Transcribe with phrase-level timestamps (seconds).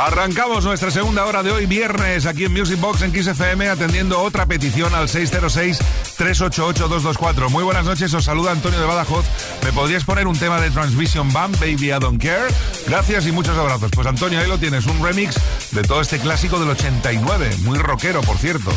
[0.00, 4.46] Arrancamos nuestra segunda hora de hoy, viernes, aquí en Music Box en XFM, atendiendo otra
[4.46, 7.50] petición al 606-388-224.
[7.50, 9.26] Muy buenas noches, os saluda Antonio de Badajoz.
[9.62, 12.48] ¿Me podrías poner un tema de Transmission Band, Baby I Don't Care?
[12.86, 13.90] Gracias y muchos abrazos.
[13.94, 15.36] Pues Antonio, ahí lo tienes, un remix
[15.72, 18.72] de todo este clásico del 89, muy rockero, por cierto.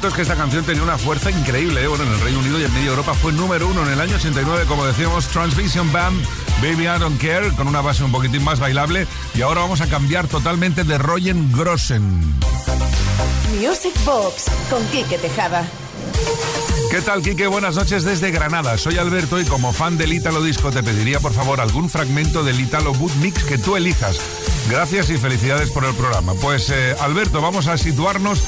[0.00, 1.82] Cierto es que esta canción tenía una fuerza increíble.
[1.82, 1.86] ¿eh?
[1.86, 4.16] Bueno, en el Reino Unido y en medio Europa fue número uno en el año
[4.16, 6.24] 89, como decíamos, Transvision Band,
[6.62, 9.06] Baby I Don't Care, con una base un poquitín más bailable.
[9.34, 12.18] Y ahora vamos a cambiar totalmente de Royen Grossen.
[13.60, 15.68] Music Box con Quique Tejada.
[16.90, 17.46] ¿Qué tal, Quique?
[17.46, 18.78] Buenas noches desde Granada.
[18.78, 22.58] Soy Alberto y como fan del Italo Disco te pediría por favor algún fragmento del
[22.58, 24.18] Italo Boot Mix que tú elijas.
[24.70, 26.34] Gracias y felicidades por el programa.
[26.34, 28.40] Pues eh, Alberto, vamos a situarnos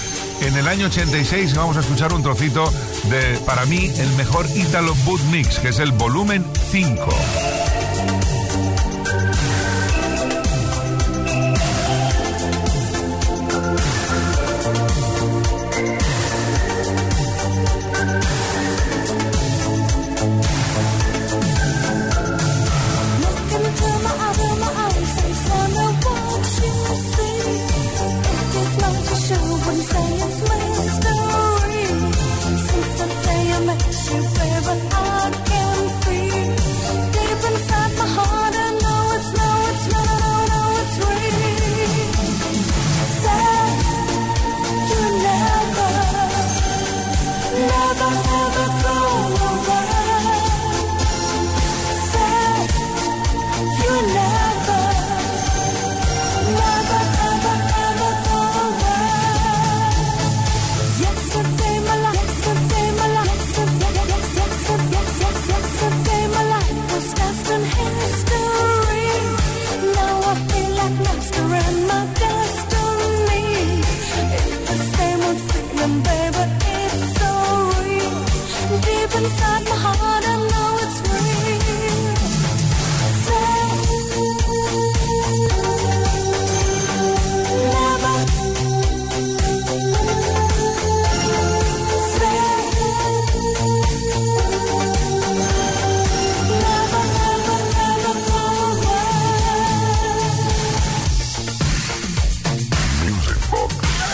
[0.47, 2.65] en el año 86 vamos a escuchar un trocito
[3.05, 7.62] de, para mí, el mejor Italo Boot Mix, que es el volumen 5.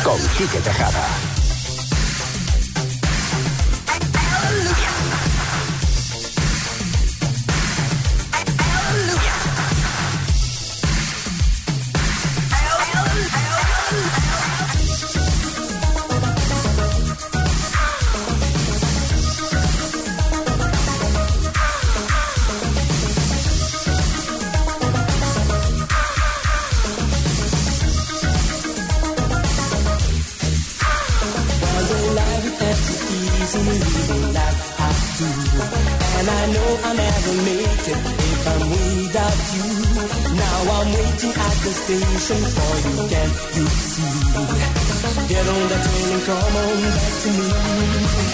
[0.09, 1.38] Hallelujah.
[41.89, 44.13] Station for you, can't you see?
[45.29, 48.28] Get on the train and come on back to me.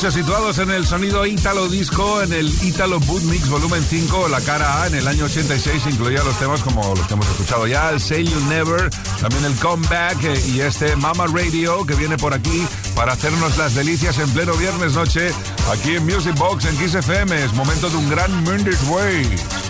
[0.00, 4.82] Situados en el sonido Italo Disco, en el Italo Boot Mix Volumen 5, la cara
[4.82, 8.00] A, en el año 86 incluía los temas como los que hemos escuchado ya, el
[8.00, 8.88] Say You Never,
[9.20, 12.66] también el Comeback eh, y este Mama Radio que viene por aquí
[12.96, 15.32] para hacernos las delicias en pleno viernes noche
[15.70, 17.44] aquí en Music Box en Kiss FM.
[17.44, 19.69] Es momento de un gran Mendes Way.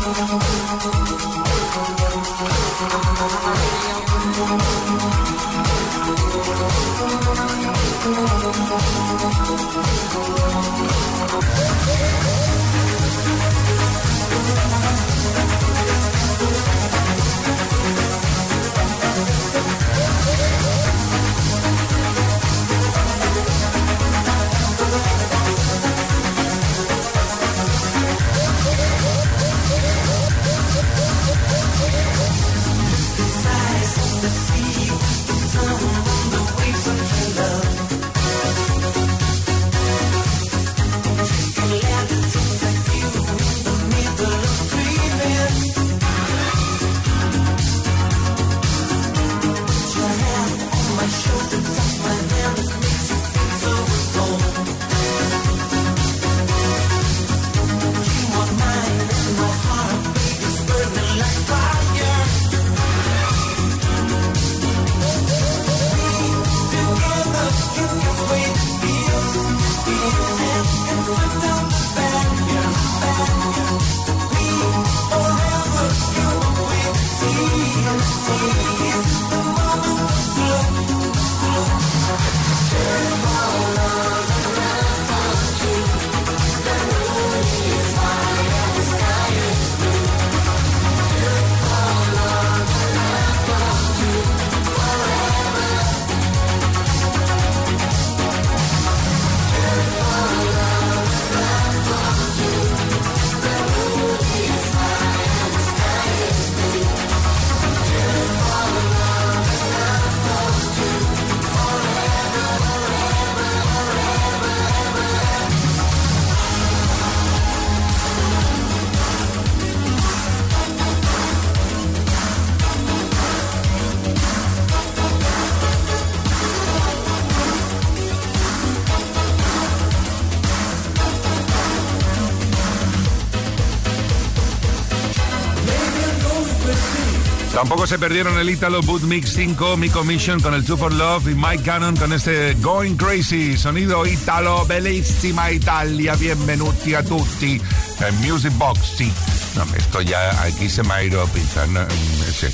[137.61, 141.27] Tampoco se perdieron el Italo Boot Mix 5, Mi Commission con el Two for Love
[141.27, 143.55] y Mike Cannon con este Going Crazy.
[143.55, 147.61] Sonido Italo, bellissima Italia, bienvenuti a tutti.
[147.99, 149.13] En Music Box, sí.
[149.55, 151.69] No, esto ya aquí se me ha ido a pintar.
[151.69, 151.85] No,
[152.31, 152.47] sí.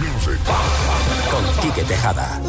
[0.00, 0.40] Music.
[1.30, 2.40] Con Quique Tejada.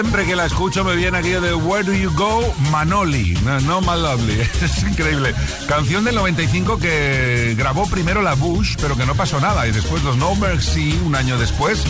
[0.00, 3.32] Siempre que la escucho me viene aquello de Where Do You Go, Manoli.
[3.42, 4.40] No, no My Lovely.
[4.62, 5.34] Es increíble.
[5.66, 9.66] Canción del 95 que grabó primero la Bush, pero que no pasó nada.
[9.66, 11.82] Y después los No Mercy, un año después,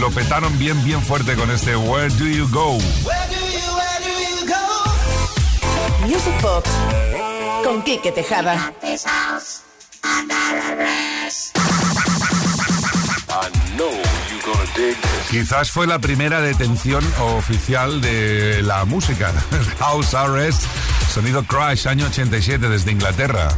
[0.00, 2.78] lo petaron bien, bien fuerte con este Where Do You Go.
[2.78, 6.08] Where do you, where do you go?
[6.08, 6.68] Music Box
[7.62, 8.72] con Quique Tejada.
[13.34, 14.21] I know
[15.30, 19.32] Quizás fue la primera detención oficial de la música.
[19.78, 20.62] House Arrest,
[21.12, 23.48] sonido Crash, año 87 desde Inglaterra.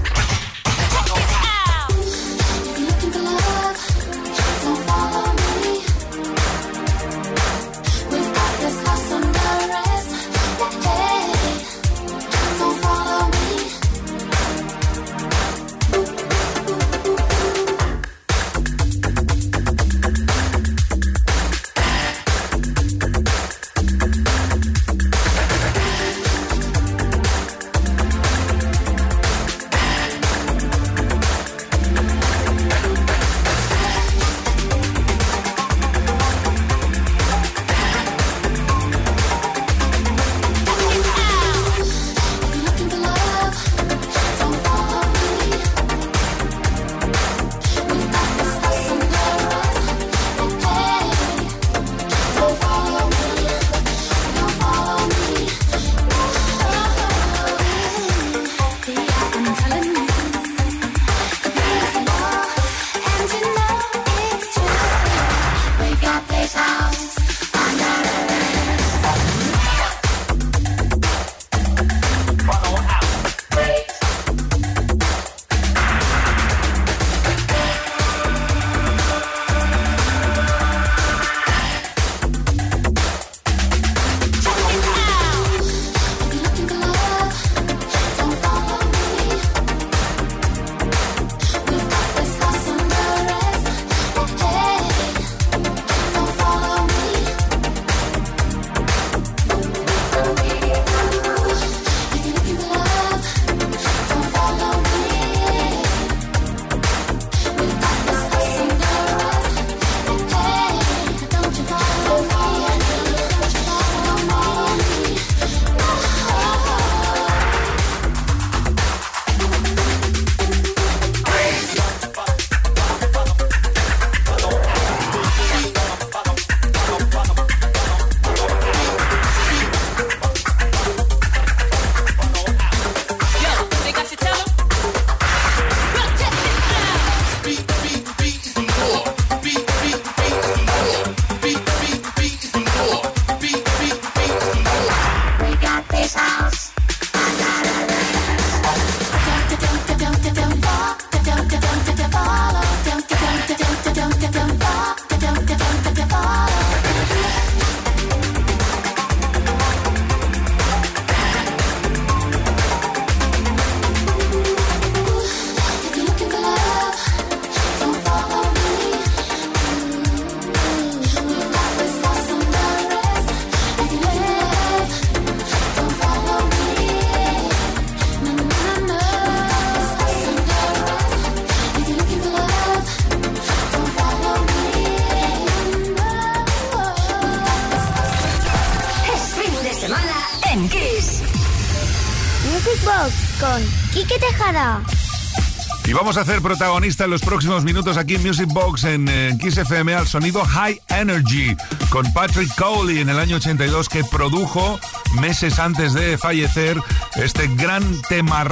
[196.05, 199.57] Vamos a hacer protagonista en los próximos minutos aquí en Music Box en eh, Kiss
[199.57, 201.57] FM al sonido High Energy
[201.89, 204.79] con Patrick Cowley en el año 82 que produjo
[205.19, 206.79] meses antes de fallecer
[207.17, 208.45] este gran tema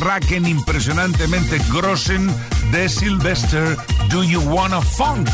[0.48, 2.34] impresionantemente grossen
[2.70, 3.76] de Sylvester
[4.08, 5.28] Do You Wanna Funk.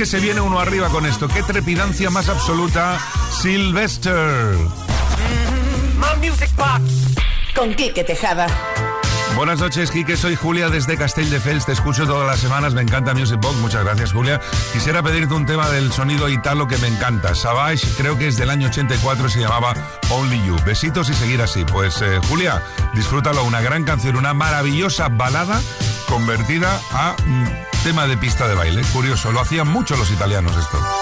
[0.00, 1.28] Que se viene uno arriba con esto.
[1.28, 2.98] Qué trepidancia más absoluta.
[3.42, 4.56] Sylvester.
[7.54, 8.46] Con Quique Tejada.
[9.36, 10.16] Buenas noches, Quique.
[10.16, 11.66] Soy Julia desde Castelldefels.
[11.66, 12.72] Te escucho todas las semanas.
[12.72, 13.56] Me encanta Music Box.
[13.58, 14.40] Muchas gracias, Julia.
[14.72, 17.34] Quisiera pedirte un tema del sonido italo que me encanta.
[17.34, 19.74] Savage, creo que es del año 84 se llamaba
[20.08, 20.56] Only You.
[20.64, 21.66] Besitos y seguir así.
[21.66, 22.62] Pues, eh, Julia,
[22.94, 23.44] disfrútalo.
[23.44, 25.60] Una gran canción, una maravillosa balada
[26.08, 28.82] convertida a mm, tema de pista de baile.
[28.92, 30.99] Curioso, lo hacían mucho los italianos esto.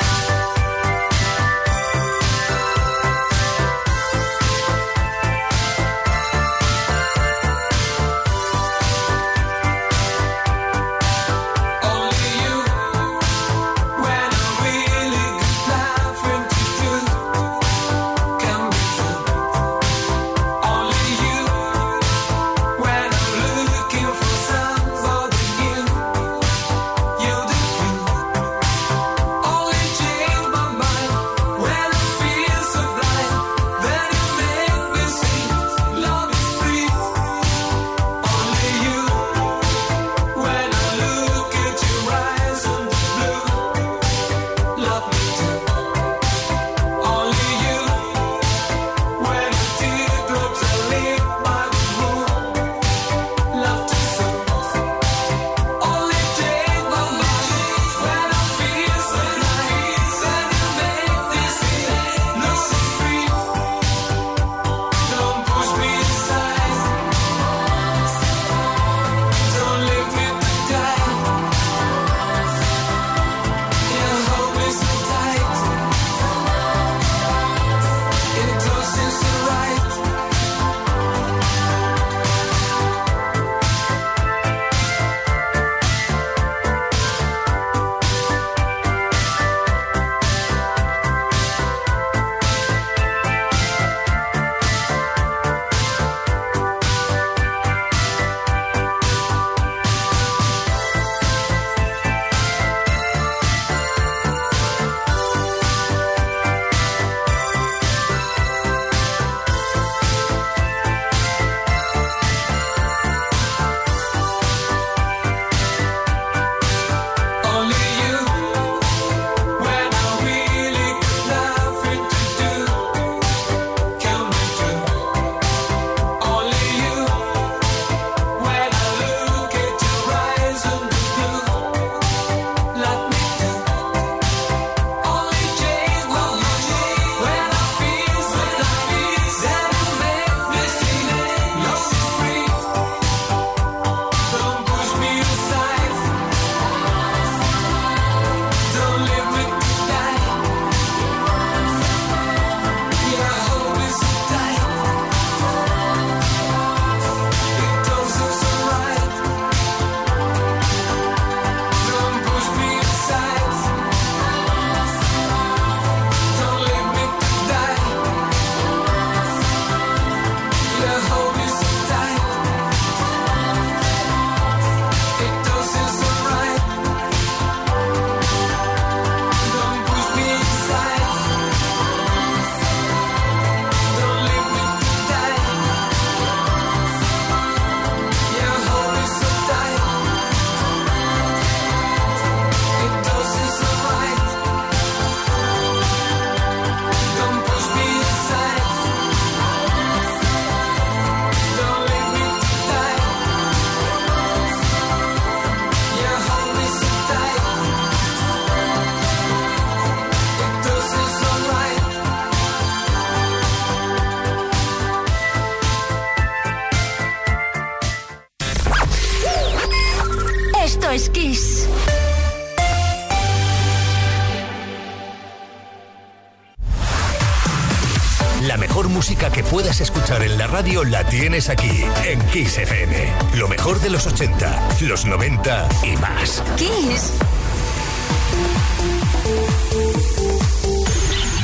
[230.09, 233.13] Escuchar en la radio la tienes aquí, en Kiss FM.
[233.37, 236.43] Lo mejor de los 80, los 90 y más.
[236.57, 237.13] Kiss.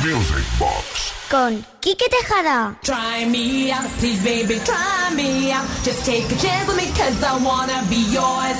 [0.03, 1.13] Music Box.
[1.29, 2.75] Con Quique Tejada.
[2.81, 5.65] Try me out, please baby, try me out.
[5.83, 8.57] Just take a chance with me cause I wanna be yours.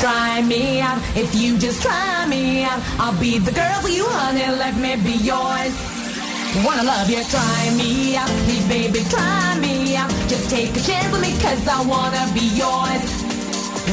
[0.00, 4.04] Try me out, if you just try me out, I'll be the girl for you,
[4.04, 5.93] honey, let me be yours.
[6.62, 8.28] Wanna love you, try me out.
[8.46, 10.08] please, baby, try me out.
[10.28, 13.04] Just take a chance with me, cause I wanna be yours.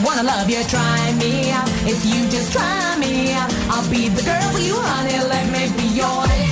[0.05, 1.67] Wanna love you, try me out.
[1.89, 5.17] If you just try me out, I'll be the girl for you, honey.
[5.27, 6.50] Let me be yours.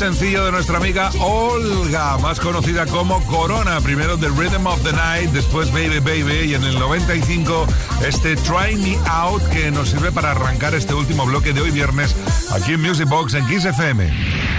[0.00, 5.30] sencillo de nuestra amiga Olga, más conocida como Corona, primero The Rhythm of the Night,
[5.32, 7.66] después Baby Baby y en el 95
[8.06, 12.16] este Try Me Out que nos sirve para arrancar este último bloque de hoy viernes
[12.50, 14.49] aquí en Music Box en Kiss FM.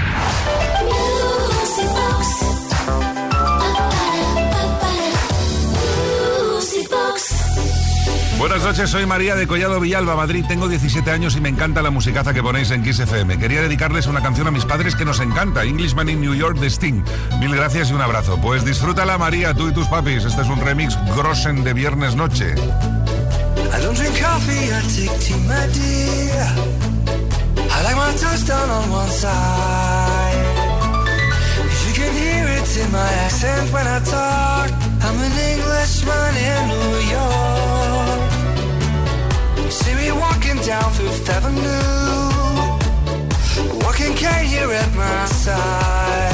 [8.42, 10.44] Buenas noches, soy María de Collado Villalba, Madrid.
[10.48, 13.38] Tengo 17 años y me encanta la musicaza que ponéis en Kiss FM.
[13.38, 16.66] Quería dedicarles una canción a mis padres que nos encanta, Englishman in New York de
[16.66, 17.04] Sting.
[17.40, 18.42] Mil gracias y un abrazo.
[18.42, 20.26] Pues disfrútala, María, tú y tus papis.
[20.26, 22.56] Este es un remix Grossen de viernes noche.
[35.04, 37.31] I'm an Englishman in New York.
[39.72, 41.62] See me walking down Fifth Avenue.
[43.86, 46.31] Walking Kanye at my side.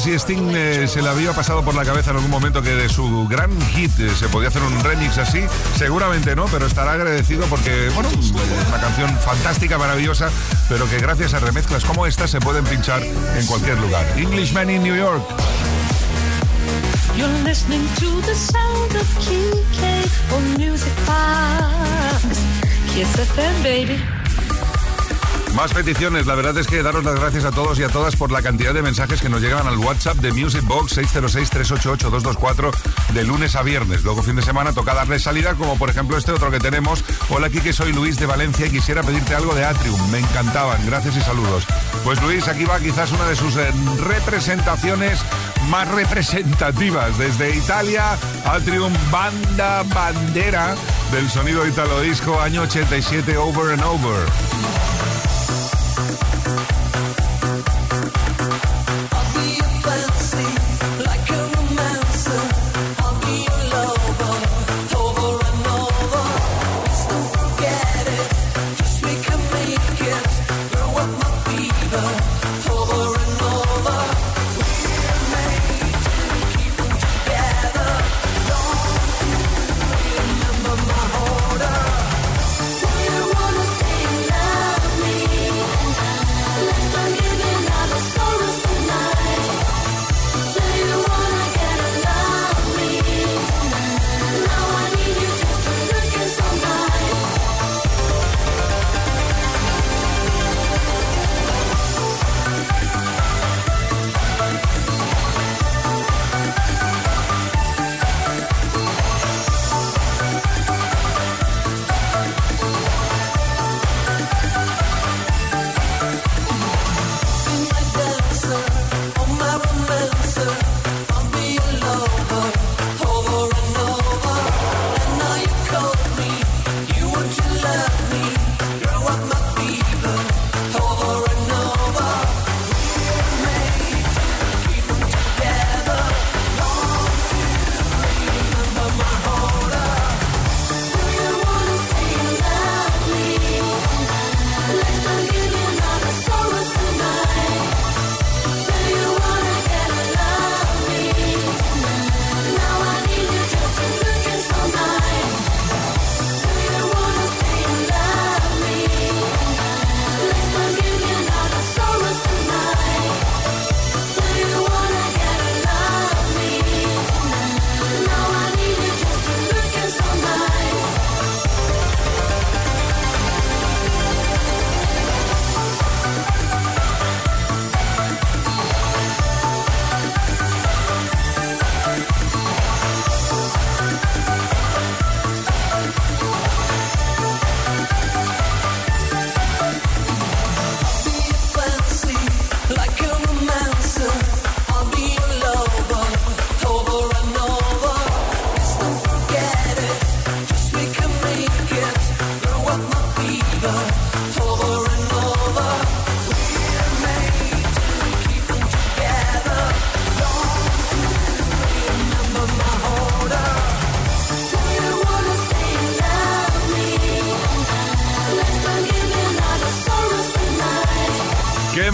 [0.00, 2.88] Si Sting eh, se le había pasado por la cabeza en algún momento que de
[2.88, 5.40] su gran hit eh, se podía hacer un remix así.
[5.76, 8.08] Seguramente no, pero estará agradecido porque, bueno,
[8.68, 10.30] una canción fantástica, maravillosa,
[10.68, 14.04] pero que gracias a remezclas como esta se pueden pinchar en cualquier lugar.
[14.16, 15.22] Englishman in New York.
[25.56, 28.30] Más peticiones, la verdad es que daros las gracias a todos y a todas por
[28.30, 32.70] la cantidad de mensajes que nos llegan al WhatsApp de Music Box 606-388-224
[33.14, 34.04] de lunes a viernes.
[34.04, 37.02] Luego fin de semana toca darle salida, como por ejemplo este otro que tenemos.
[37.30, 40.10] Hola Kike, soy Luis de Valencia y quisiera pedirte algo de Atrium.
[40.10, 41.64] Me encantaban, gracias y saludos.
[42.04, 45.20] Pues Luis, aquí va quizás una de sus eh, representaciones
[45.70, 47.16] más representativas.
[47.16, 50.76] Desde Italia, Atrium Banda Bandera
[51.12, 54.26] del sonido italo disco año 87 Over and Over.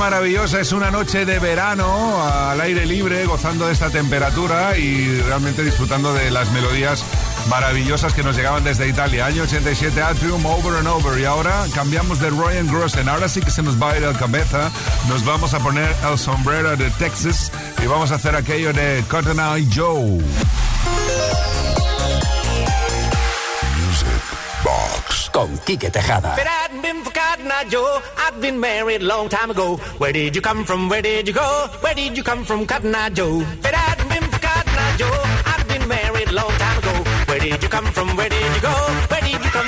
[0.02, 5.62] maravillosa, es una noche de verano al aire libre, gozando de esta temperatura y realmente
[5.62, 7.04] disfrutando de las melodías
[7.48, 9.26] maravillosas que nos llegaban desde Italia.
[9.26, 11.20] Año 87, Atrium, Over and Over.
[11.20, 13.08] Y ahora cambiamos de Ryan Grossen.
[13.08, 14.72] Ahora sí que se nos va a ir la cabeza.
[15.08, 19.38] Nos vamos a poner el sombrero de Texas y vamos a hacer aquello de Cotton
[19.38, 20.18] Eye Joe.
[23.78, 24.08] Music
[24.64, 26.34] Box con Quique Tejada.
[27.62, 27.70] G.I.
[27.70, 28.02] Joe.
[28.16, 29.76] I've been married a long time ago.
[29.98, 30.88] Where did you come from?
[30.88, 31.68] Where did you go?
[31.80, 33.40] Where did you come from, Cotton Eye Joe?
[33.40, 37.10] If it hadn't been for Cotton Eye Joe, I've been married a long time ago.
[37.28, 38.16] Where did you come from?
[38.16, 38.74] Where did you go?
[39.10, 39.61] Where did you come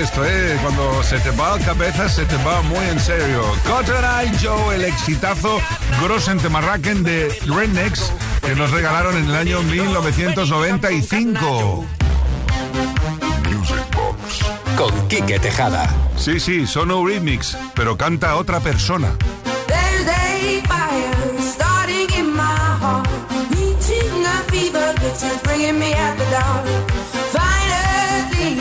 [0.00, 0.56] esto, ¿eh?
[0.62, 3.42] Cuando se te va la cabeza, se te va muy en serio.
[3.66, 5.60] Cotton Eye Joe, el exitazo
[6.02, 11.84] Grossen Temarraken de Rednecks, que nos regalaron en el año 1995.
[13.50, 14.38] Music Box.
[14.76, 15.94] Con Quique Tejada.
[16.16, 19.14] Sí, sí, son Eurythmics, pero canta otra persona.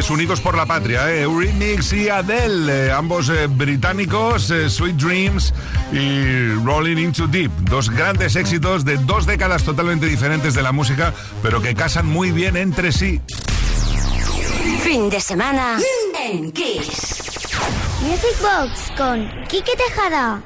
[0.00, 1.26] es Unidos por la Patria, ¿eh?
[1.92, 5.52] Y Adele, eh, ambos eh, británicos, eh, Sweet Dreams
[5.92, 7.50] y Rolling Into Deep.
[7.68, 12.30] Dos grandes éxitos de dos décadas totalmente diferentes de la música, pero que casan muy
[12.30, 13.20] bien entre sí.
[14.82, 15.78] Fin de semana
[16.18, 17.50] en Kiss.
[18.00, 20.40] Music Box con Quique Tejada.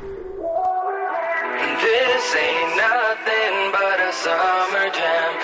[1.81, 5.44] This ain't nothing but a summer jam.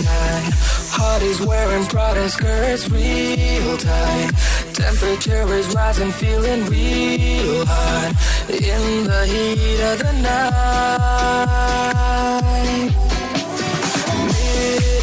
[0.00, 0.52] Tonight.
[0.96, 4.30] Hotties wearing Prada skirts real tight.
[4.72, 8.12] Temperature is rising, feeling real hot.
[8.48, 11.60] In the heat of the night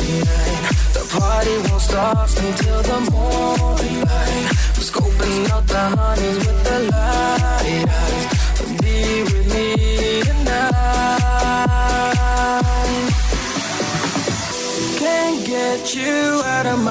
[0.08, 0.60] midnight.
[0.94, 4.52] The party won't stop until the morning light.
[4.88, 8.17] Scoping out the honeys with the light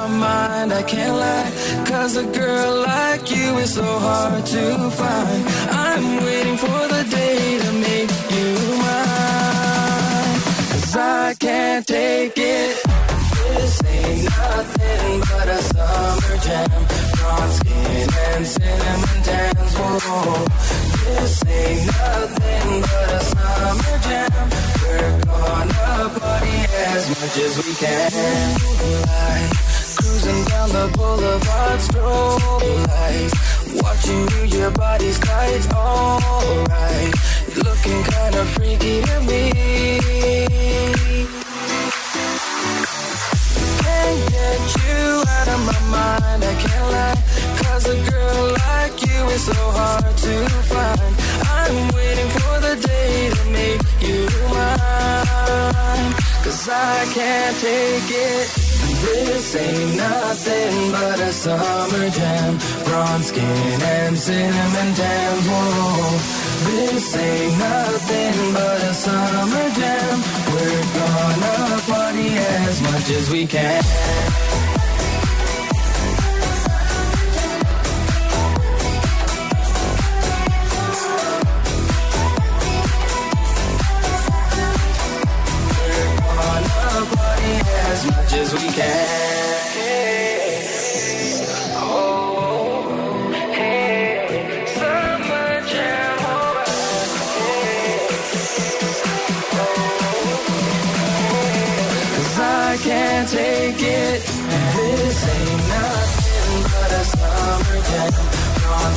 [0.09, 1.51] my mind, I can't lie.
[1.85, 5.43] Cause a girl like you is so hard to find.
[5.71, 8.49] I'm waiting for the day to make you
[8.83, 10.39] mine.
[10.71, 12.83] Cause I can't take it.
[13.55, 16.69] This ain't nothing but a summer jam.
[17.17, 19.73] Bronze skin and cinnamon tans.
[19.77, 20.45] Whoa.
[21.05, 24.49] This ain't nothing but a summer jam.
[24.83, 26.57] We're gonna party
[26.91, 28.47] as much as we can.
[29.97, 33.33] Cruising down the boulevard, strobe lights.
[33.81, 37.13] Watching you, your body's tight, alright.
[37.55, 39.43] Looking kinda freaky to me.
[43.81, 47.17] Can't get you out of my mind, I can't lie.
[47.63, 50.35] Cause a girl like you is so hard to
[50.71, 51.13] find.
[51.57, 56.13] I'm waiting for the day to make you mine.
[56.47, 58.47] Cause I can't take it.
[59.03, 62.57] This ain't nothing but a summer jam.
[62.85, 65.45] Bronze skin and cinnamon tans.
[65.45, 66.17] Whoa.
[66.71, 70.19] This ain't nothing but a summer jam.
[70.53, 74.46] We're gonna party as much as we can.
[88.47, 89.07] As we can.
[91.75, 92.87] Oh,
[93.51, 96.17] hey, summer jam.
[102.15, 104.21] Cause I can't take it.
[104.75, 108.13] This ain't nothing but a summer jam.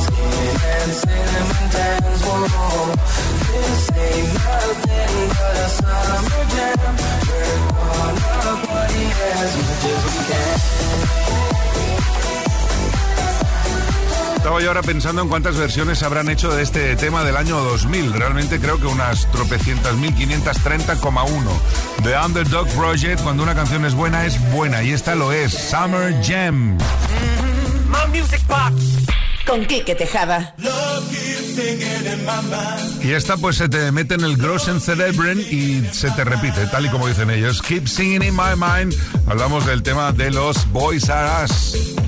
[0.05, 2.21] Skin and cinnamon tans.
[2.23, 2.95] Whoa.
[3.51, 7.20] This ain't nothing but a summer jam.
[14.41, 18.11] Estaba yo ahora pensando en cuántas versiones habrán hecho de este tema del año 2000.
[18.11, 21.43] Realmente creo que unas tropecientas mil, 530,1.
[22.03, 24.81] The Underdog Project, cuando una canción es buena, es buena.
[24.81, 25.53] Y esta lo es.
[25.53, 26.77] Summer Jam.
[27.87, 29.20] My music box.
[29.51, 30.55] Con Quique Tejada.
[33.03, 36.85] Y esta pues se te mete en el Grossen Cerebren y se te repite, tal
[36.85, 37.61] y como dicen ellos.
[37.61, 38.95] Keep singing in my mind.
[39.27, 42.00] Hablamos del tema de los Boys Are Us.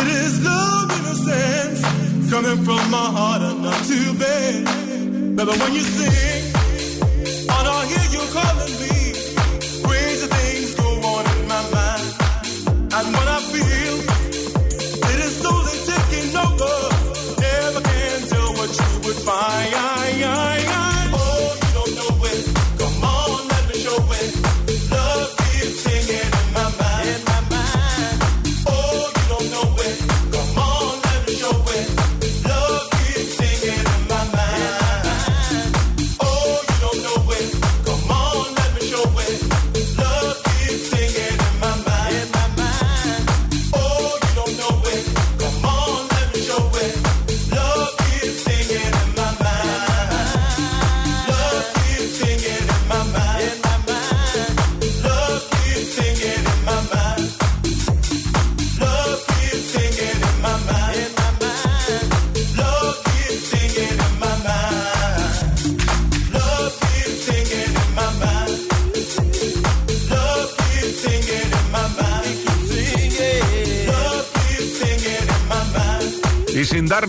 [0.00, 1.80] It is love in a sense
[2.30, 4.64] coming from my heart and not too bad.
[5.36, 6.37] Baby, when you sing,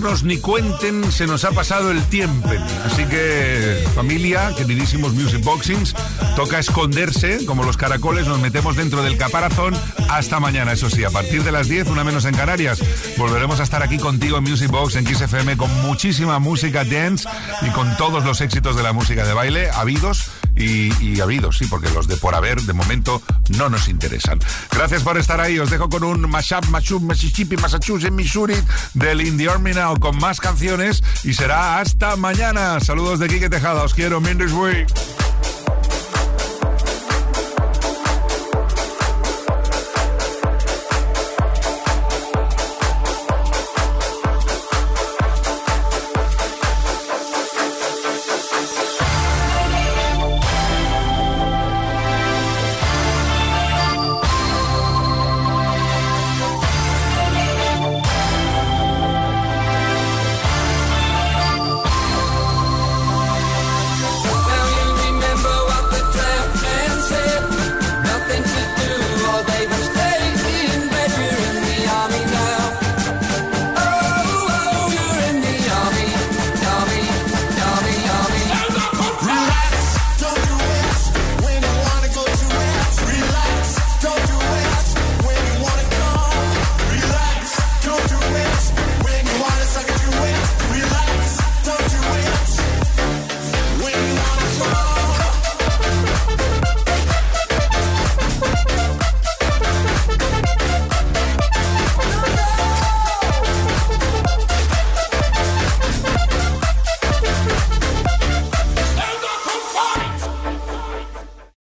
[0.10, 2.50] Darnos ni cuenten, se nos ha pasado el tiempo.
[2.84, 5.94] Así que, familia, queridísimos Music Boxings,
[6.36, 9.76] toca esconderse, como los caracoles, nos metemos dentro del caparazón.
[10.10, 12.82] Hasta mañana, eso sí, a partir de las 10, una menos en Canarias,
[13.18, 17.30] volveremos a estar aquí contigo en Music Box, en Kiss FM, con muchísima música dance
[17.62, 21.90] y con todos los éxitos de la música de baile, habidos y, habidos, sí, porque
[21.90, 23.22] los de por haber, de momento,
[23.58, 24.40] no nos interesan.
[24.72, 28.56] Gracias por estar ahí, os dejo con un mashup, mashup, Mississippi, Massachusetts, Missouri,
[28.94, 32.80] del In the Army Now, con más canciones y será hasta mañana.
[32.80, 34.88] Saludos de Quique Tejada, os quiero, Minders Week.